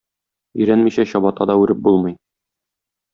[0.59, 2.17] Өйрәнмичә чабата да үреп булмый.